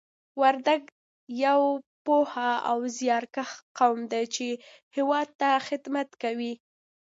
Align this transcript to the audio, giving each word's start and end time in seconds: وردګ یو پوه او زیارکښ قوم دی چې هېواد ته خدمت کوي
وردګ 0.41 0.83
یو 1.45 1.61
پوه 2.05 2.35
او 2.69 2.79
زیارکښ 2.97 3.49
قوم 3.77 3.99
دی 4.11 4.23
چې 4.35 4.47
هېواد 4.95 5.29
ته 5.39 5.49
خدمت 5.67 6.09
کوي 6.23 6.53